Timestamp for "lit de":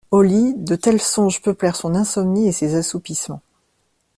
0.23-0.75